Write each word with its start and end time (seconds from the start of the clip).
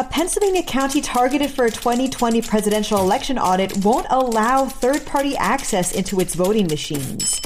A 0.00 0.04
Pennsylvania 0.04 0.62
county 0.62 1.02
targeted 1.02 1.50
for 1.50 1.66
a 1.66 1.70
2020 1.70 2.40
presidential 2.40 3.00
election 3.00 3.38
audit 3.38 3.84
won't 3.84 4.06
allow 4.08 4.64
third 4.64 5.04
party 5.04 5.36
access 5.36 5.92
into 5.92 6.20
its 6.20 6.34
voting 6.34 6.68
machines. 6.68 7.38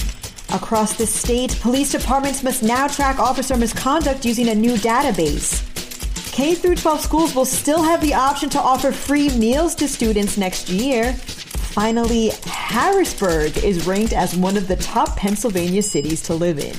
Across 0.52 0.94
the 0.94 1.04
state, 1.04 1.58
police 1.60 1.90
departments 1.90 2.44
must 2.44 2.62
now 2.62 2.86
track 2.86 3.18
officer 3.18 3.56
misconduct 3.56 4.24
using 4.24 4.50
a 4.50 4.54
new 4.54 4.74
database. 4.74 5.64
K 6.30 6.54
12 6.54 7.00
schools 7.00 7.34
will 7.34 7.44
still 7.44 7.82
have 7.82 8.00
the 8.00 8.14
option 8.14 8.48
to 8.50 8.60
offer 8.60 8.92
free 8.92 9.36
meals 9.36 9.74
to 9.74 9.88
students 9.88 10.36
next 10.36 10.68
year. 10.68 11.12
Finally, 11.12 12.30
Harrisburg 12.44 13.64
is 13.64 13.84
ranked 13.84 14.12
as 14.12 14.36
one 14.36 14.56
of 14.56 14.68
the 14.68 14.76
top 14.76 15.16
Pennsylvania 15.16 15.82
cities 15.82 16.22
to 16.22 16.34
live 16.34 16.60
in. 16.60 16.76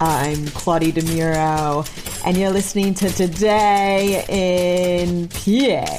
I'm 0.00 0.46
Claudia 0.46 0.92
DeMuro, 0.92 1.84
and 2.28 2.36
you're 2.36 2.50
listening 2.50 2.92
to 2.92 3.08
Today 3.08 4.22
in 4.28 5.28
PA. 5.28 5.96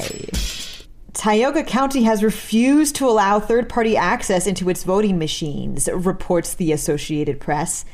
Tioga 1.12 1.64
County 1.64 2.04
has 2.04 2.22
refused 2.22 2.94
to 2.94 3.08
allow 3.08 3.40
third 3.40 3.68
party 3.68 3.96
access 3.96 4.46
into 4.46 4.70
its 4.70 4.84
voting 4.84 5.18
machines, 5.18 5.88
reports 5.92 6.54
the 6.54 6.70
Associated 6.70 7.40
Press. 7.40 7.84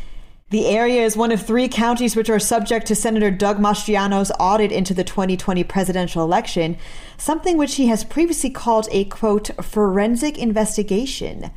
The 0.50 0.66
area 0.66 1.02
is 1.02 1.16
one 1.16 1.32
of 1.32 1.40
three 1.40 1.66
counties 1.66 2.14
which 2.14 2.28
are 2.28 2.38
subject 2.38 2.86
to 2.88 2.94
Senator 2.94 3.30
Doug 3.30 3.58
Mastriano's 3.58 4.30
audit 4.38 4.70
into 4.70 4.92
the 4.92 5.02
2020 5.02 5.64
presidential 5.64 6.22
election, 6.22 6.76
something 7.16 7.56
which 7.56 7.76
he 7.76 7.86
has 7.86 8.04
previously 8.04 8.50
called 8.50 8.86
a 8.92 9.06
quote, 9.06 9.48
forensic 9.64 10.36
investigation. 10.36 11.50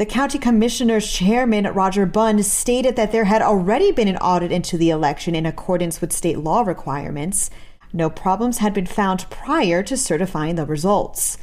The 0.00 0.06
county 0.06 0.38
commissioner's 0.38 1.12
chairman, 1.12 1.66
Roger 1.74 2.06
Bunn, 2.06 2.42
stated 2.42 2.96
that 2.96 3.12
there 3.12 3.24
had 3.24 3.42
already 3.42 3.92
been 3.92 4.08
an 4.08 4.16
audit 4.16 4.50
into 4.50 4.78
the 4.78 4.88
election 4.88 5.34
in 5.34 5.44
accordance 5.44 6.00
with 6.00 6.10
state 6.10 6.38
law 6.38 6.62
requirements. 6.62 7.50
No 7.92 8.08
problems 8.08 8.56
had 8.56 8.72
been 8.72 8.86
found 8.86 9.28
prior 9.28 9.82
to 9.82 9.98
certifying 9.98 10.54
the 10.54 10.64
results. 10.64 11.36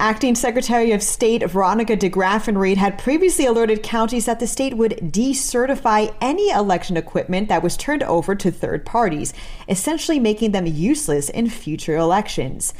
Acting 0.00 0.36
Secretary 0.36 0.92
of 0.92 1.02
State 1.02 1.46
Veronica 1.50 1.98
Degraffenreid 1.98 2.78
had 2.78 2.96
previously 2.96 3.44
alerted 3.44 3.82
counties 3.82 4.24
that 4.24 4.40
the 4.40 4.46
state 4.46 4.78
would 4.78 4.92
decertify 5.12 6.14
any 6.22 6.48
election 6.48 6.96
equipment 6.96 7.50
that 7.50 7.62
was 7.62 7.76
turned 7.76 8.04
over 8.04 8.34
to 8.34 8.50
third 8.50 8.86
parties, 8.86 9.34
essentially 9.68 10.18
making 10.18 10.52
them 10.52 10.64
useless 10.64 11.28
in 11.28 11.50
future 11.50 11.96
elections. 11.96 12.72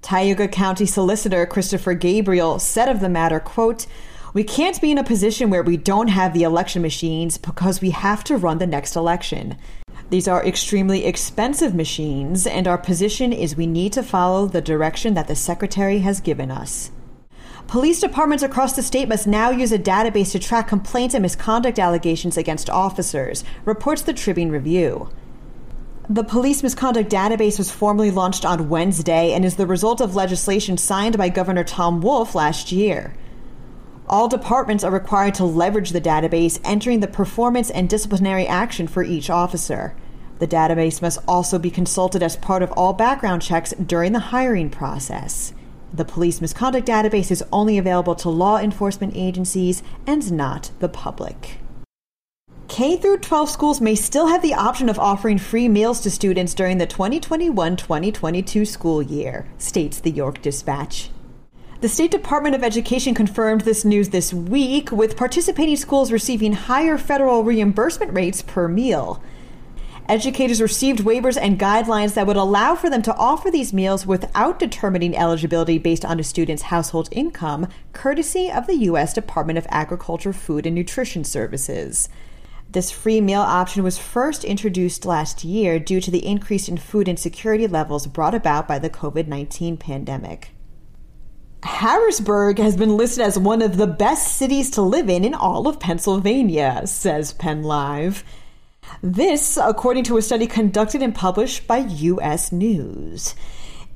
Tioga 0.00 0.46
County 0.46 0.86
Solicitor 0.86 1.44
Christopher 1.44 1.94
Gabriel 1.94 2.60
said 2.60 2.88
of 2.88 3.00
the 3.00 3.08
matter, 3.08 3.40
quote, 3.40 3.88
we 4.34 4.42
can't 4.42 4.80
be 4.80 4.90
in 4.90 4.98
a 4.98 5.04
position 5.04 5.48
where 5.48 5.62
we 5.62 5.76
don't 5.76 6.08
have 6.08 6.34
the 6.34 6.42
election 6.42 6.82
machines 6.82 7.38
because 7.38 7.80
we 7.80 7.90
have 7.90 8.24
to 8.24 8.36
run 8.36 8.58
the 8.58 8.66
next 8.66 8.96
election. 8.96 9.56
These 10.10 10.26
are 10.26 10.44
extremely 10.44 11.04
expensive 11.04 11.72
machines, 11.72 12.44
and 12.44 12.66
our 12.66 12.76
position 12.76 13.32
is 13.32 13.56
we 13.56 13.68
need 13.68 13.92
to 13.92 14.02
follow 14.02 14.46
the 14.46 14.60
direction 14.60 15.14
that 15.14 15.28
the 15.28 15.36
Secretary 15.36 16.00
has 16.00 16.20
given 16.20 16.50
us. 16.50 16.90
Police 17.68 18.00
departments 18.00 18.42
across 18.42 18.74
the 18.74 18.82
state 18.82 19.08
must 19.08 19.28
now 19.28 19.50
use 19.50 19.70
a 19.70 19.78
database 19.78 20.32
to 20.32 20.40
track 20.40 20.66
complaints 20.66 21.14
and 21.14 21.22
misconduct 21.22 21.78
allegations 21.78 22.36
against 22.36 22.68
officers, 22.68 23.44
reports 23.64 24.02
the 24.02 24.12
Tribune 24.12 24.50
Review. 24.50 25.10
The 26.10 26.24
police 26.24 26.60
misconduct 26.62 27.08
database 27.08 27.56
was 27.56 27.70
formally 27.70 28.10
launched 28.10 28.44
on 28.44 28.68
Wednesday 28.68 29.32
and 29.32 29.44
is 29.44 29.54
the 29.54 29.66
result 29.66 30.00
of 30.00 30.16
legislation 30.16 30.76
signed 30.76 31.16
by 31.16 31.28
Governor 31.28 31.64
Tom 31.64 32.00
Wolf 32.00 32.34
last 32.34 32.72
year. 32.72 33.14
All 34.06 34.28
departments 34.28 34.84
are 34.84 34.90
required 34.90 35.34
to 35.36 35.44
leverage 35.44 35.90
the 35.90 36.00
database, 36.00 36.60
entering 36.62 37.00
the 37.00 37.08
performance 37.08 37.70
and 37.70 37.88
disciplinary 37.88 38.46
action 38.46 38.86
for 38.86 39.02
each 39.02 39.30
officer. 39.30 39.94
The 40.40 40.46
database 40.46 41.00
must 41.00 41.20
also 41.26 41.58
be 41.58 41.70
consulted 41.70 42.22
as 42.22 42.36
part 42.36 42.62
of 42.62 42.72
all 42.72 42.92
background 42.92 43.40
checks 43.40 43.72
during 43.72 44.12
the 44.12 44.18
hiring 44.18 44.68
process. 44.68 45.54
The 45.92 46.04
police 46.04 46.40
misconduct 46.40 46.86
database 46.86 47.30
is 47.30 47.44
only 47.52 47.78
available 47.78 48.14
to 48.16 48.28
law 48.28 48.58
enforcement 48.58 49.14
agencies 49.16 49.82
and 50.06 50.32
not 50.32 50.70
the 50.80 50.88
public. 50.88 51.58
K 52.68 52.96
through 52.96 53.18
12 53.18 53.48
schools 53.48 53.80
may 53.80 53.94
still 53.94 54.26
have 54.26 54.42
the 54.42 54.54
option 54.54 54.88
of 54.88 54.98
offering 54.98 55.38
free 55.38 55.68
meals 55.68 56.00
to 56.00 56.10
students 56.10 56.52
during 56.52 56.78
the 56.78 56.86
2021 56.86 57.76
2022 57.76 58.64
school 58.64 59.00
year, 59.00 59.46
states 59.56 60.00
the 60.00 60.10
York 60.10 60.42
Dispatch. 60.42 61.10
The 61.84 61.90
State 61.90 62.12
Department 62.12 62.54
of 62.54 62.64
Education 62.64 63.12
confirmed 63.12 63.60
this 63.60 63.84
news 63.84 64.08
this 64.08 64.32
week, 64.32 64.90
with 64.90 65.18
participating 65.18 65.76
schools 65.76 66.10
receiving 66.10 66.54
higher 66.54 66.96
federal 66.96 67.44
reimbursement 67.44 68.14
rates 68.14 68.40
per 68.40 68.68
meal. 68.68 69.22
Educators 70.08 70.62
received 70.62 71.00
waivers 71.00 71.36
and 71.38 71.60
guidelines 71.60 72.14
that 72.14 72.26
would 72.26 72.38
allow 72.38 72.74
for 72.74 72.88
them 72.88 73.02
to 73.02 73.14
offer 73.16 73.50
these 73.50 73.74
meals 73.74 74.06
without 74.06 74.58
determining 74.58 75.14
eligibility 75.14 75.76
based 75.76 76.06
on 76.06 76.18
a 76.18 76.24
student's 76.24 76.62
household 76.62 77.10
income, 77.12 77.68
courtesy 77.92 78.50
of 78.50 78.66
the 78.66 78.76
U.S. 78.86 79.12
Department 79.12 79.58
of 79.58 79.66
Agriculture, 79.68 80.32
Food, 80.32 80.64
and 80.64 80.74
Nutrition 80.74 81.22
Services. 81.22 82.08
This 82.70 82.90
free 82.90 83.20
meal 83.20 83.42
option 83.42 83.82
was 83.82 83.98
first 83.98 84.42
introduced 84.42 85.04
last 85.04 85.44
year 85.44 85.78
due 85.78 86.00
to 86.00 86.10
the 86.10 86.24
increase 86.24 86.66
in 86.66 86.78
food 86.78 87.08
insecurity 87.08 87.66
levels 87.66 88.06
brought 88.06 88.34
about 88.34 88.66
by 88.66 88.78
the 88.78 88.88
COVID 88.88 89.26
19 89.26 89.76
pandemic. 89.76 90.53
Harrisburg 91.64 92.58
has 92.58 92.76
been 92.76 92.98
listed 92.98 93.24
as 93.24 93.38
one 93.38 93.62
of 93.62 93.78
the 93.78 93.86
best 93.86 94.36
cities 94.36 94.70
to 94.72 94.82
live 94.82 95.08
in 95.08 95.24
in 95.24 95.32
all 95.32 95.66
of 95.66 95.80
Pennsylvania, 95.80 96.82
says 96.86 97.32
Penn 97.32 97.62
Live. 97.62 98.22
This, 99.02 99.56
according 99.56 100.04
to 100.04 100.18
a 100.18 100.22
study 100.22 100.46
conducted 100.46 101.02
and 101.02 101.14
published 101.14 101.66
by 101.66 101.78
U.S. 101.78 102.52
News. 102.52 103.34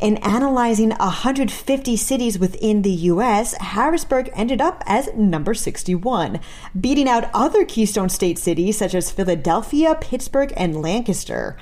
In 0.01 0.17
analyzing 0.19 0.91
150 0.91 1.97
cities 1.97 2.39
within 2.39 2.83
the 2.83 2.91
U.S., 2.91 3.53
Harrisburg 3.55 4.31
ended 4.33 4.63
up 4.63 4.83
as 4.87 5.13
number 5.15 5.53
61, 5.53 6.41
beating 6.81 7.09
out 7.09 7.29
other 7.35 7.67
Keystone 7.67 8.09
State 8.09 8.39
cities 8.39 8.79
such 8.79 8.95
as 8.95 9.11
Philadelphia, 9.11 9.95
Pittsburgh, 10.01 10.55
and 10.57 10.81
Lancaster. 10.81 11.57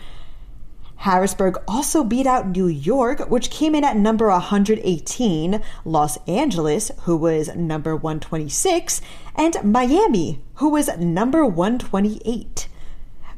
Harrisburg 0.97 1.57
also 1.69 2.03
beat 2.03 2.27
out 2.27 2.49
New 2.49 2.67
York, 2.67 3.31
which 3.31 3.51
came 3.51 3.75
in 3.75 3.85
at 3.85 3.97
number 3.97 4.29
118, 4.29 5.63
Los 5.85 6.17
Angeles, 6.27 6.91
who 7.03 7.17
was 7.17 7.55
number 7.55 7.95
126, 7.95 9.01
and 9.37 9.57
Miami, 9.63 10.41
who 10.55 10.71
was 10.71 10.89
number 10.99 11.45
128. 11.45 12.69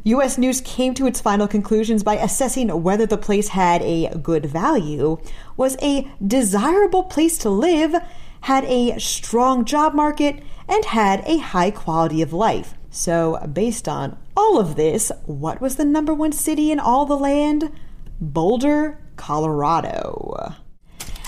U.S. 0.05 0.39
News 0.39 0.63
came 0.63 0.95
to 0.95 1.07
its 1.07 1.21
final 1.21 1.49
conclusions 1.49 2.03
by 2.03 2.15
assessing 2.15 2.69
whether 2.83 3.05
the 3.05 3.19
place 3.19 3.49
had 3.49 3.83
a 3.83 4.17
good 4.23 4.47
value, 4.47 5.19
was 5.57 5.77
a 5.83 6.11
desirable 6.25 7.03
place 7.03 7.37
to 7.39 7.51
live, 7.51 7.95
had 8.43 8.65
a 8.65 8.99
strong 8.99 9.65
job 9.65 9.95
market, 9.95 10.43
and 10.69 10.85
had 10.87 11.23
a 11.27 11.39
high 11.39 11.71
quality 11.71 12.23
of 12.23 12.33
life. 12.33 12.78
So, 12.99 13.39
based 13.53 13.87
on 13.87 14.19
all 14.37 14.59
of 14.59 14.75
this, 14.75 15.13
what 15.25 15.61
was 15.61 15.77
the 15.77 15.85
number 15.85 16.13
one 16.13 16.33
city 16.33 16.73
in 16.73 16.81
all 16.81 17.07
the 17.07 17.17
land? 17.17 17.71
Boulder, 18.21 18.99
Colorado. 19.15 20.57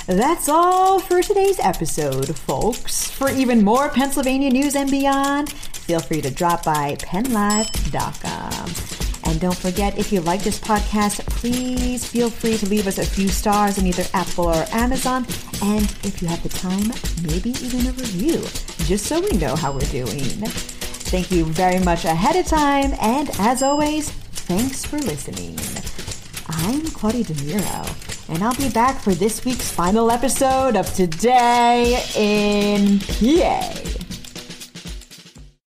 That's 0.08 0.48
all 0.48 0.98
for 0.98 1.22
today's 1.22 1.60
episode, 1.60 2.36
folks. 2.36 3.08
For 3.08 3.30
even 3.30 3.62
more 3.62 3.88
Pennsylvania 3.88 4.50
news 4.50 4.74
and 4.74 4.90
beyond, 4.90 5.52
feel 5.52 6.00
free 6.00 6.20
to 6.22 6.30
drop 6.32 6.64
by 6.64 6.96
pennlive.com. 6.96 8.70
And 9.30 9.40
don't 9.40 9.56
forget, 9.56 9.96
if 9.96 10.10
you 10.10 10.22
like 10.22 10.42
this 10.42 10.58
podcast, 10.58 11.24
please 11.26 12.04
feel 12.04 12.30
free 12.30 12.56
to 12.56 12.66
leave 12.66 12.88
us 12.88 12.98
a 12.98 13.06
few 13.06 13.28
stars 13.28 13.78
in 13.78 13.86
either 13.86 14.06
Apple 14.12 14.48
or 14.48 14.64
Amazon. 14.72 15.24
And 15.62 15.84
if 16.02 16.20
you 16.20 16.26
have 16.26 16.42
the 16.42 16.48
time, 16.48 16.88
maybe 17.22 17.50
even 17.64 17.86
a 17.86 17.92
review, 17.92 18.40
just 18.86 19.06
so 19.06 19.20
we 19.20 19.38
know 19.38 19.54
how 19.54 19.70
we're 19.70 19.78
doing. 19.92 20.42
Thank 21.10 21.32
you 21.32 21.44
very 21.44 21.80
much 21.80 22.04
ahead 22.04 22.36
of 22.36 22.46
time, 22.46 22.94
and 23.00 23.30
as 23.40 23.64
always, 23.64 24.10
thanks 24.10 24.84
for 24.84 24.96
listening. 24.98 25.58
I'm 26.48 26.82
Claudia 26.92 27.24
DeMuro, 27.24 28.28
and 28.32 28.44
I'll 28.44 28.54
be 28.54 28.70
back 28.70 29.00
for 29.00 29.12
this 29.12 29.44
week's 29.44 29.72
final 29.72 30.12
episode 30.12 30.76
of 30.76 30.86
Today 30.94 32.00
in 32.14 33.00
PA. 33.00 33.89